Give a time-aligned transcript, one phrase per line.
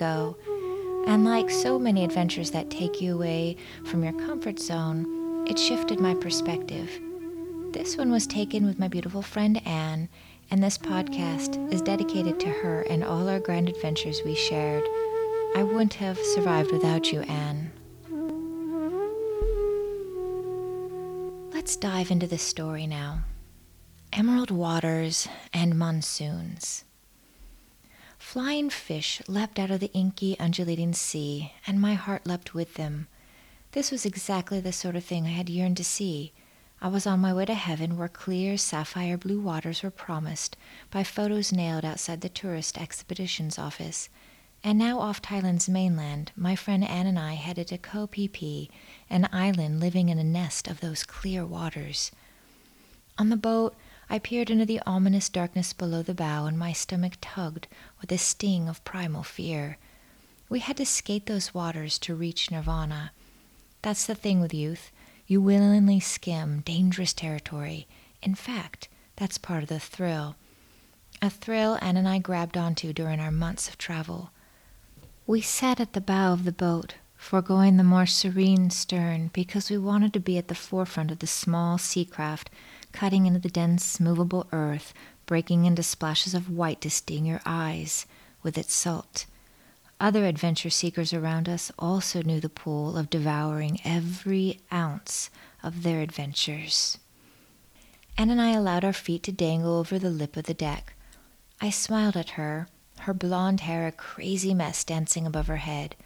[0.00, 6.00] And like so many adventures that take you away from your comfort zone, it shifted
[6.00, 6.90] my perspective.
[7.72, 10.08] This one was taken with my beautiful friend Anne,
[10.50, 14.84] and this podcast is dedicated to her and all our grand adventures we shared.
[15.56, 17.72] I wouldn't have survived without you, Anne.
[21.52, 23.20] Let's dive into the story now.
[24.12, 26.84] Emerald waters and monsoons.
[28.18, 33.06] Flying fish leapt out of the inky, undulating sea, and my heart leapt with them.
[33.72, 36.32] This was exactly the sort of thing I had yearned to see.
[36.80, 40.56] I was on my way to heaven where clear, sapphire blue waters were promised
[40.90, 44.08] by photos nailed outside the tourist expeditions office.
[44.62, 48.68] And now off Thailand's mainland, my friend Anne and I headed to Koh Phi Phi,
[49.08, 52.10] an island living in a nest of those clear waters.
[53.18, 53.74] On the boat,
[54.10, 57.68] I peered into the ominous darkness below the bow, and my stomach tugged
[58.00, 59.76] with a sting of primal fear.
[60.48, 63.12] We had to skate those waters to reach nirvana.
[63.82, 64.90] That's the thing with youth.
[65.26, 67.86] You willingly skim dangerous territory.
[68.22, 70.36] In fact, that's part of the thrill.
[71.20, 74.30] A thrill Anne and I grabbed onto during our months of travel.
[75.26, 79.76] We sat at the bow of the boat, foregoing the more serene stern because we
[79.76, 82.48] wanted to be at the forefront of the small sea craft
[82.92, 84.94] cutting into the dense, movable earth,
[85.26, 88.06] breaking into splashes of white to sting your eyes
[88.42, 89.26] with its salt.
[90.00, 95.28] Other adventure seekers around us also knew the pull of devouring every ounce
[95.62, 96.98] of their adventures.
[98.16, 100.94] Anne and I allowed our feet to dangle over the lip of the deck.
[101.60, 102.68] I smiled at her,
[103.00, 105.96] her blonde hair a crazy mess dancing above her head.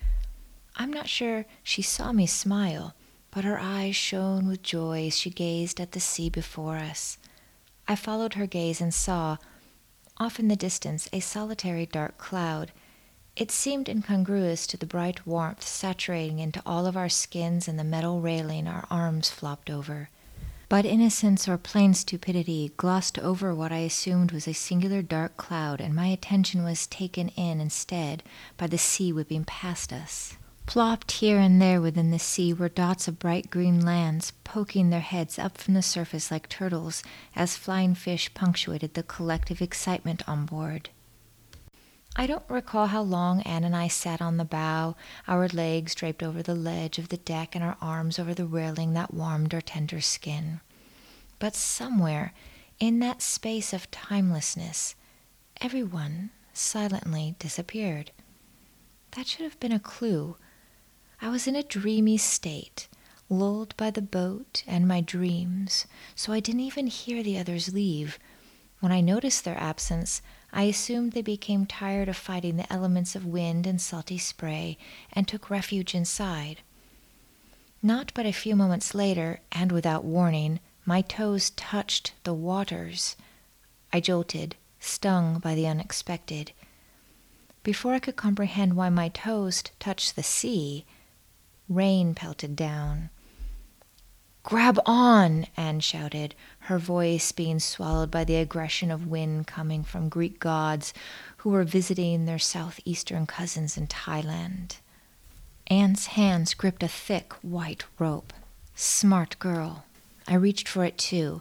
[0.76, 2.94] I'm not sure she saw me smile,
[3.32, 7.18] but her eyes shone with joy as she gazed at the sea before us.
[7.88, 9.38] I followed her gaze and saw,
[10.18, 12.70] off in the distance, a solitary dark cloud.
[13.34, 17.84] It seemed incongruous to the bright warmth saturating into all of our skins and the
[17.84, 20.10] metal railing our arms flopped over.
[20.68, 25.80] But innocence or plain stupidity glossed over what I assumed was a singular dark cloud,
[25.80, 28.22] and my attention was taken in instead
[28.58, 30.36] by the sea whipping past us.
[30.66, 35.00] Plopped here and there within the sea were dots of bright green lands, poking their
[35.00, 37.02] heads up from the surface like turtles
[37.36, 40.88] as flying fish punctuated the collective excitement on board.
[42.16, 44.96] I don't recall how long Anne and I sat on the bow,
[45.26, 48.94] our legs draped over the ledge of the deck and our arms over the railing
[48.94, 50.60] that warmed our tender skin.
[51.38, 52.32] But somewhere
[52.78, 54.94] in that space of timelessness,
[55.60, 58.10] everyone silently disappeared.
[59.12, 60.36] That should have been a clue
[61.24, 62.88] I was in a dreamy state,
[63.28, 68.18] lulled by the boat and my dreams, so I didn't even hear the others leave.
[68.80, 70.20] When I noticed their absence,
[70.52, 74.76] I assumed they became tired of fighting the elements of wind and salty spray
[75.12, 76.62] and took refuge inside.
[77.80, 83.14] Not but a few moments later, and without warning, my toes touched the waters.
[83.92, 86.50] I jolted, stung by the unexpected.
[87.62, 90.84] Before I could comprehend why my toes touched the sea,
[91.68, 93.10] Rain pelted down.
[94.44, 95.46] Grab on!
[95.56, 100.92] Anne shouted, her voice being swallowed by the aggression of wind coming from Greek gods
[101.38, 104.78] who were visiting their southeastern cousins in Thailand.
[105.68, 108.32] Anne's hands gripped a thick white rope.
[108.74, 109.84] Smart girl.
[110.26, 111.40] I reached for it too.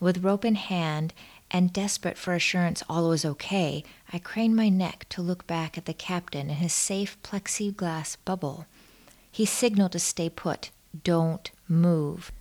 [0.00, 1.12] With rope in hand
[1.50, 5.84] and desperate for assurance all was okay, I craned my neck to look back at
[5.84, 8.66] the captain in his safe plexiglass bubble.
[9.30, 10.70] He signaled to stay put.
[11.04, 12.32] Don't move.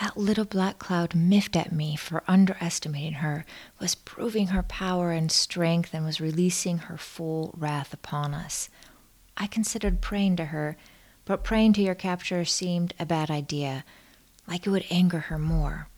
[0.00, 3.46] That little black cloud miffed at me for underestimating her,
[3.80, 8.68] was proving her power and strength, and was releasing her full wrath upon us.
[9.38, 10.76] I considered praying to her,
[11.24, 13.84] but praying to your capture seemed a bad idea,
[14.46, 15.88] like it would anger her more.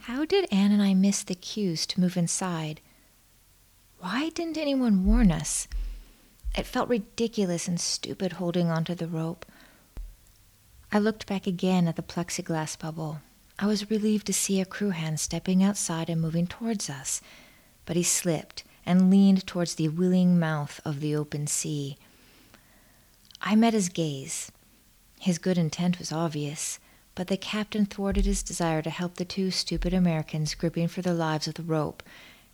[0.00, 2.80] How did Anne and I miss the cues to move inside?
[4.00, 5.68] Why didn't anyone warn us?
[6.56, 9.46] It felt ridiculous and stupid holding onto the rope.
[10.90, 13.22] I looked back again at the plexiglass bubble.
[13.58, 17.22] I was relieved to see a crew hand stepping outside and moving towards us,
[17.86, 21.96] but he slipped and leaned towards the willing mouth of the open sea.
[23.40, 24.52] I met his gaze.
[25.20, 26.78] His good intent was obvious,
[27.14, 31.14] but the captain thwarted his desire to help the two stupid Americans gripping for their
[31.14, 32.02] lives with the rope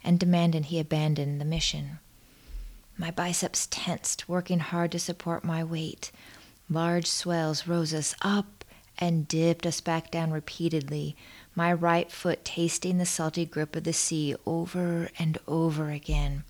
[0.04, 1.98] and demanded he abandon the mission.
[3.00, 6.10] My biceps tensed, working hard to support my weight.
[6.68, 8.64] Large swells rose us up
[8.98, 11.16] and dipped us back down repeatedly,
[11.54, 16.42] my right foot tasting the salty grip of the sea over and over again.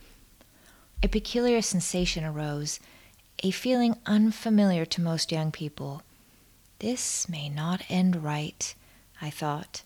[1.03, 2.81] A peculiar sensation arose,
[3.43, 6.03] a feeling unfamiliar to most young people.
[6.79, 8.75] This may not end right,
[9.21, 9.83] I thought.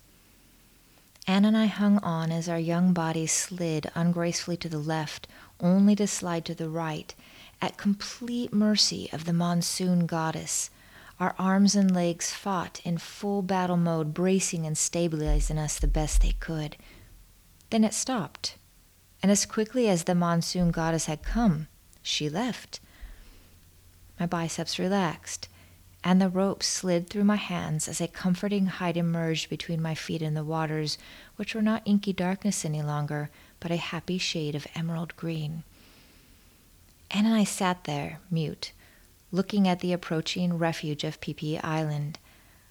[1.26, 5.26] Anne and I hung on as our young bodies slid ungracefully to the left,
[5.62, 7.14] only to slide to the right,
[7.60, 10.68] at complete mercy of the monsoon goddess.
[11.20, 16.22] Our arms and legs fought in full battle mode, bracing and stabilizing us the best
[16.22, 16.76] they could.
[17.70, 18.56] Then it stopped,
[19.22, 21.68] and as quickly as the monsoon goddess had come,
[22.02, 22.80] she left.
[24.18, 25.48] My biceps relaxed,
[26.02, 30.22] and the rope slid through my hands as a comforting height emerged between my feet
[30.22, 30.98] and the waters,
[31.36, 33.30] which were not inky darkness any longer,
[33.62, 35.62] but a happy shade of emerald green.
[37.12, 38.72] Anne and I sat there, mute,
[39.30, 42.18] looking at the approaching refuge of Phi Island.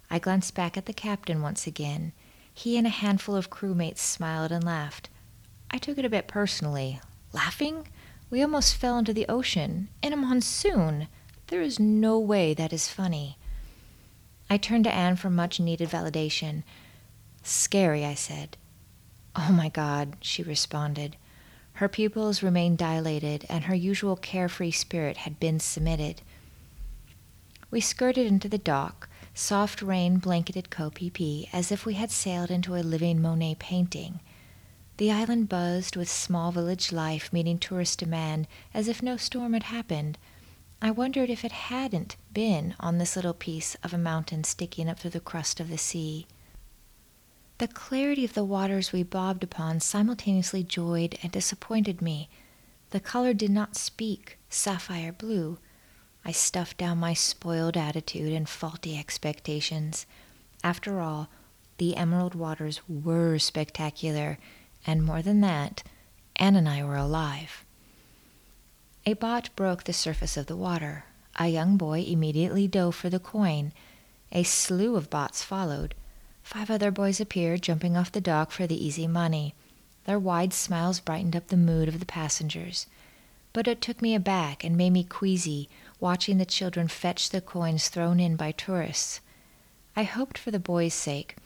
[0.09, 2.11] I glanced back at the captain once again.
[2.53, 5.07] He and a handful of crewmates smiled and laughed.
[5.71, 6.99] I took it a bit personally.
[7.31, 7.87] Laughing?
[8.29, 11.07] We almost fell into the ocean in a monsoon.
[11.47, 13.37] There is no way that is funny.
[14.49, 16.63] I turned to Anne for much needed validation.
[17.43, 18.57] Scary, I said.
[19.35, 21.15] Oh my God, she responded.
[21.73, 26.21] Her pupils remained dilated, and her usual carefree spirit had been submitted.
[27.69, 29.07] We skirted into the dock.
[29.33, 30.91] Soft rain blanketed Koh
[31.53, 34.19] as if we had sailed into a living Monet painting.
[34.97, 39.63] The island buzzed with small village life meeting tourist demand as if no storm had
[39.63, 40.17] happened.
[40.81, 44.99] I wondered if it hadn't been on this little piece of a mountain sticking up
[44.99, 46.27] through the crust of the sea.
[47.61, 52.27] The clarity of the waters we bobbed upon simultaneously joyed and disappointed me.
[52.89, 55.59] The color did not speak sapphire blue.
[56.25, 60.07] I stuffed down my spoiled attitude and faulty expectations.
[60.63, 61.29] After all,
[61.77, 64.39] the emerald waters were spectacular,
[64.87, 65.83] and more than that,
[66.37, 67.63] Anne and I were alive.
[69.05, 71.05] A baht broke the surface of the water.
[71.35, 73.71] A young boy immediately dove for the coin.
[74.31, 75.93] A slew of bahts followed.
[76.51, 79.55] Five other boys appeared, jumping off the dock for the easy money.
[80.03, 82.87] Their wide smiles brightened up the mood of the passengers.
[83.53, 85.69] But it took me aback and made me queasy,
[86.01, 89.21] watching the children fetch the coins thrown in by tourists.
[89.95, 91.37] I hoped for the boys' sake.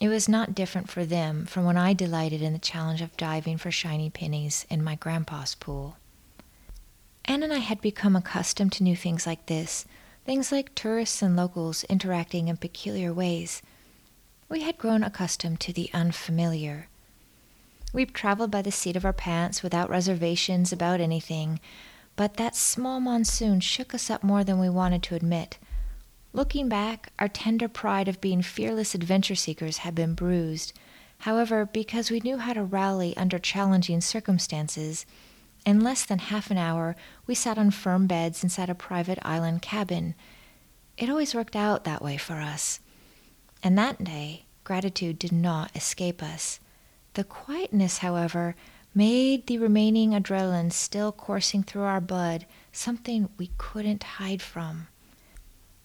[0.00, 3.58] It was not different for them from when I delighted in the challenge of diving
[3.58, 5.98] for shiny pennies in my grandpa's pool.
[7.26, 9.84] Anne and I had become accustomed to new things like this,
[10.24, 13.60] things like tourists and locals interacting in peculiar ways.
[14.50, 16.88] We had grown accustomed to the unfamiliar.
[17.92, 21.60] We've traveled by the seat of our pants without reservations about anything,
[22.16, 25.58] but that small monsoon shook us up more than we wanted to admit.
[26.32, 30.72] Looking back, our tender pride of being fearless adventure seekers had been bruised.
[31.18, 35.04] However, because we knew how to rally under challenging circumstances,
[35.66, 36.96] in less than half an hour,
[37.26, 40.14] we sat on firm beds inside a private island cabin.
[40.96, 42.80] It always worked out that way for us.
[43.62, 46.60] And that day, gratitude did not escape us.
[47.14, 48.54] The quietness, however,
[48.94, 54.88] made the remaining adrenaline still coursing through our blood something we couldn't hide from.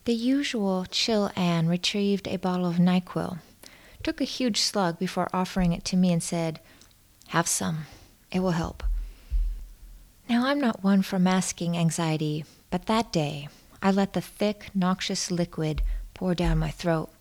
[0.05, 3.39] The usual chill Anne retrieved a bottle of NyQuil,
[4.03, 6.59] took a huge slug before offering it to me, and said,
[7.27, 7.85] Have some.
[8.31, 8.83] It will help.
[10.27, 13.47] Now, I'm not one for masking anxiety, but that day
[13.81, 17.12] I let the thick, noxious liquid pour down my throat.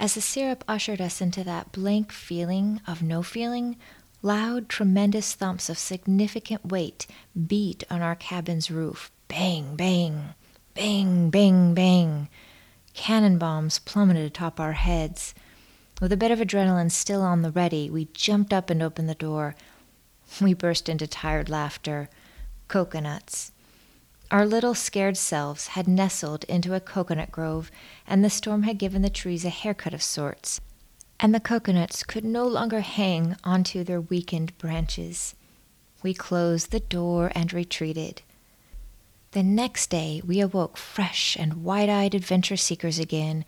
[0.00, 3.76] As the syrup ushered us into that blank feeling of no feeling,
[4.22, 7.06] loud, tremendous thumps of significant weight
[7.46, 9.10] beat on our cabin's roof.
[9.28, 10.34] Bang, bang,
[10.74, 12.28] bang, bang, bang.
[12.94, 15.34] Cannon bombs plummeted atop our heads.
[16.00, 19.14] With a bit of adrenaline still on the ready, we jumped up and opened the
[19.14, 19.54] door,
[20.40, 22.08] we burst into tired laughter.
[22.68, 23.52] Coconuts.
[24.32, 27.70] Our little scared selves had nestled into a coconut grove,
[28.06, 30.58] and the storm had given the trees a haircut of sorts,
[31.20, 35.34] and the coconuts could no longer hang onto their weakened branches.
[36.02, 38.22] We closed the door and retreated.
[39.32, 43.44] The next day we awoke fresh and wide eyed adventure seekers again.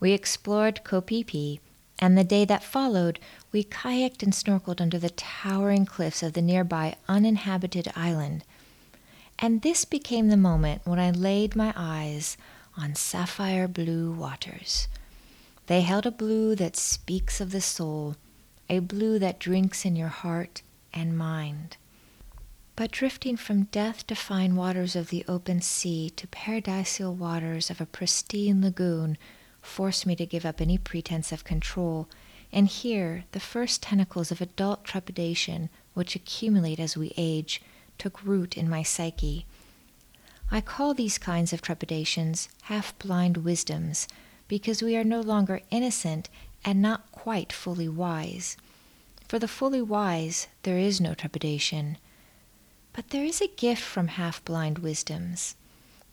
[0.00, 1.60] We explored Phi
[1.98, 3.20] and the day that followed,
[3.52, 8.44] we kayaked and snorkeled under the towering cliffs of the nearby uninhabited island.
[9.42, 12.36] And this became the moment when I laid my eyes
[12.76, 14.86] on sapphire blue waters.
[15.66, 18.14] They held a blue that speaks of the soul,
[18.70, 20.62] a blue that drinks in your heart
[20.94, 21.76] and mind.
[22.76, 27.86] But drifting from death defying waters of the open sea to paradisial waters of a
[27.86, 29.18] pristine lagoon
[29.60, 32.08] forced me to give up any pretense of control,
[32.52, 37.60] and here the first tentacles of adult trepidation, which accumulate as we age,
[38.02, 39.46] took root in my psyche.
[40.50, 44.08] I call these kinds of trepidations half blind wisdoms
[44.48, 46.28] because we are no longer innocent
[46.64, 48.56] and not quite fully wise.
[49.28, 51.96] For the fully wise, there is no trepidation.
[52.92, 55.54] But there is a gift from half blind wisdoms.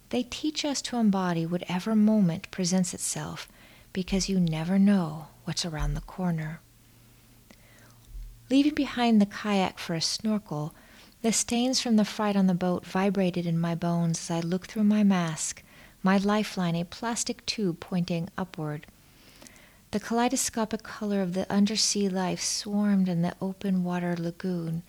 [0.09, 3.47] They teach us to embody whatever moment presents itself
[3.93, 6.61] because you never know what's around the corner.
[8.51, 10.75] Leaving behind the kayak for a snorkel,
[11.21, 14.71] the stains from the fright on the boat vibrated in my bones as I looked
[14.71, 15.61] through my mask,
[16.01, 18.87] my lifeline a plastic tube pointing upward.
[19.91, 24.83] The kaleidoscopic color of the undersea life swarmed in the open water lagoon.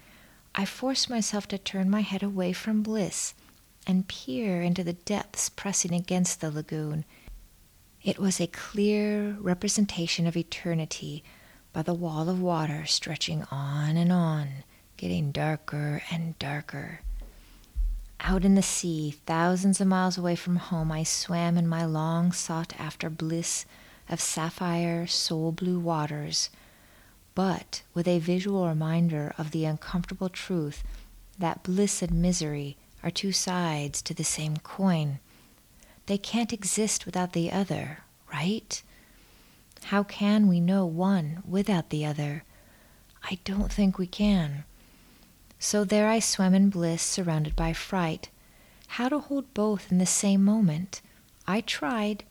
[0.55, 3.35] I forced myself to turn my head away from bliss
[3.85, 7.05] and peer into the depths pressing against the lagoon.
[8.05, 11.25] It was a clear representation of eternity
[11.73, 14.49] by the wall of water stretching on and on
[15.01, 17.01] getting darker and darker.
[18.21, 22.33] Out in the sea, thousands of miles away from home, I swam in my long
[22.33, 23.65] sought after bliss
[24.11, 26.51] of sapphire, soul blue waters,
[27.35, 30.85] but with a visual reminder of the uncomfortable truth
[31.39, 35.19] that bliss and misery are two sides to the same coin.
[36.05, 38.83] They can't exist without the other, right?
[39.85, 42.45] How can we know one without the other?
[43.25, 44.65] I don't think we can.
[45.63, 48.31] So there I swam in bliss, surrounded by fright.
[48.97, 51.03] How to hold both in the same moment?
[51.47, 52.25] I tried,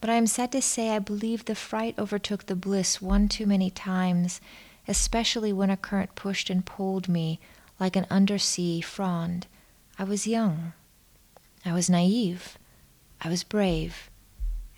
[0.00, 3.44] but I am sad to say I believe the fright overtook the bliss one too
[3.44, 4.40] many times,
[4.86, 7.40] especially when a current pushed and pulled me
[7.80, 9.48] like an undersea frond.
[9.98, 10.74] I was young.
[11.66, 12.56] I was naive.
[13.20, 14.08] I was brave.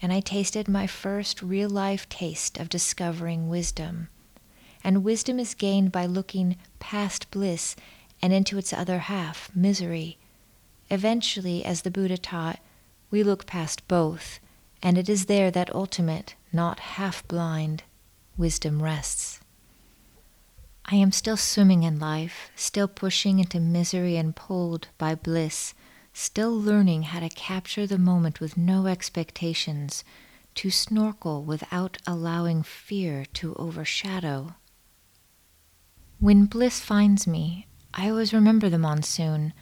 [0.00, 4.08] And I tasted my first real life taste of discovering wisdom
[4.86, 7.74] and wisdom is gained by looking past bliss
[8.22, 10.16] and into its other half, misery.
[10.88, 12.60] Eventually, as the Buddha taught,
[13.10, 14.38] we look past both,
[14.80, 17.82] and it is there that ultimate, not half blind,
[18.36, 19.40] wisdom rests.
[20.84, 25.74] I am still swimming in life, still pushing into misery and pulled by bliss,
[26.12, 30.04] still learning how to capture the moment with no expectations,
[30.54, 34.54] to snorkel without allowing fear to overshadow.
[36.18, 39.52] When bliss finds me, I always remember the monsoon.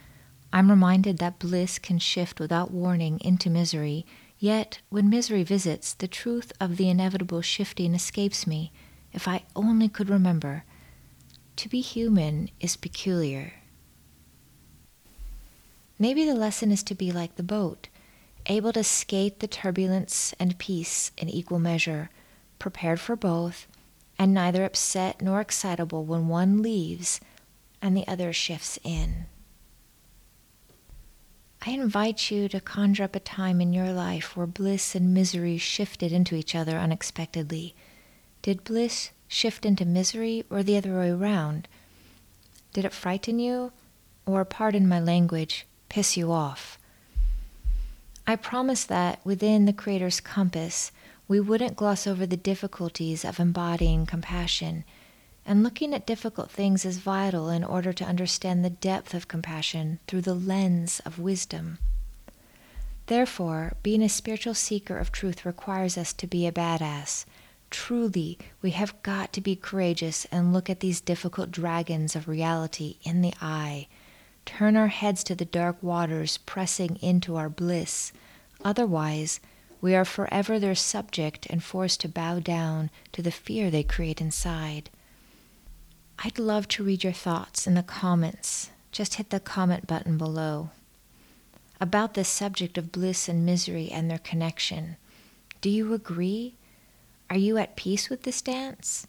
[0.53, 4.07] I'm reminded that bliss can shift without warning into misery,
[4.39, 8.71] yet when misery visits, the truth of the inevitable shifting escapes me.
[9.13, 10.65] If I only could remember.
[11.57, 13.55] To be human is peculiar.
[15.99, 17.89] Maybe the lesson is to be like the boat,
[18.47, 22.11] able to skate the turbulence and peace in equal measure,
[22.61, 23.67] prepared for both
[24.19, 27.21] and neither upset nor excitable when one leaves
[27.83, 29.27] and the other shifts in.
[31.67, 35.57] I invite you to conjure up a time in your life where bliss and misery
[35.57, 37.75] shifted into each other unexpectedly.
[38.43, 41.67] Did bliss shift into misery or the other way around?
[42.75, 43.73] Did it frighten you
[44.27, 46.79] or, pardon my language, piss you off?
[48.27, 50.93] I promise that within the Creator's compass,
[51.27, 54.85] we wouldn't gloss over the difficulties of embodying compassion.
[55.47, 59.99] And looking at difficult things is vital in order to understand the depth of compassion
[60.07, 61.79] through the lens of wisdom.
[63.07, 67.27] Therefore, being a spiritual seeker of truth requires us to be a badass.
[67.71, 72.97] Truly, we have got to be courageous and look at these difficult dragons of reality
[73.03, 73.89] in the eye.
[74.47, 78.13] Turn our heads to the dark waters pressing into our bliss.
[78.65, 79.41] Otherwise,
[79.85, 84.19] we are forever their subject and forced to bow down to the fear they create
[84.19, 84.89] inside.
[86.21, 88.71] I'd love to read your thoughts in the comments.
[88.93, 90.71] Just hit the comment button below.
[91.83, 94.97] About this subject of bliss and misery and their connection.
[95.61, 96.55] Do you agree?
[97.29, 99.07] Are you at peace with this dance?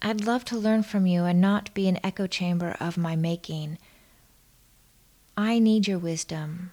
[0.00, 3.78] I'd love to learn from you and not be an echo chamber of my making.
[5.36, 6.70] I need your wisdom.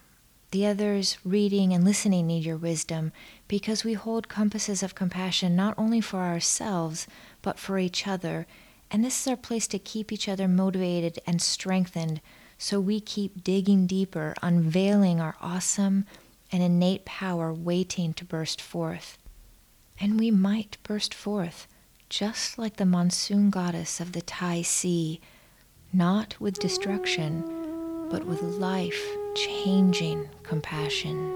[0.56, 3.12] The others reading and listening need your wisdom
[3.50, 7.08] because we hold compasses of compassion not only for ourselves,
[7.42, 8.48] but for each other.
[8.90, 12.22] And this is our place to keep each other motivated and strengthened
[12.58, 16.06] so we keep digging deeper, unveiling our awesome
[16.54, 19.18] and innate power waiting to burst forth.
[20.00, 21.68] And we might burst forth,
[22.08, 25.20] just like the monsoon goddess of the Thai Sea,
[25.92, 27.44] not with destruction,
[28.16, 29.06] but with life
[29.36, 31.36] changing compassion.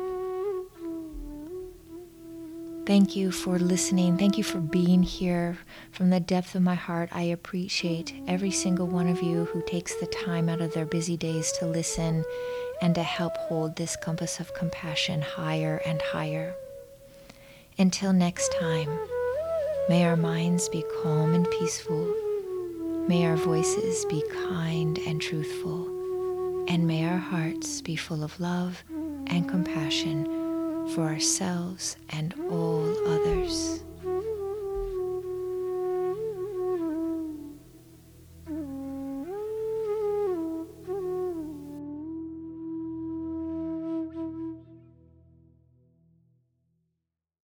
[2.86, 4.18] Thank you for listening.
[4.18, 5.58] Thank you for being here.
[5.92, 9.94] From the depth of my heart, I appreciate every single one of you who takes
[9.96, 12.24] the time out of their busy days to listen
[12.82, 16.54] and to help hold this compass of compassion higher and higher.
[17.78, 18.98] Until next time,
[19.90, 22.08] may our minds be calm and peaceful.
[23.10, 25.99] May our voices be kind and truthful
[26.70, 28.84] and may our hearts be full of love
[29.28, 33.84] and compassion for ourselves and all others.